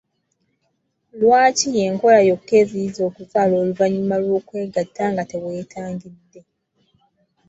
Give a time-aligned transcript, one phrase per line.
[1.19, 6.41] Lwaki y'enkola yokka eziyiza okuzaala oluvannyuma lw'okwegatta nga teweetangidde.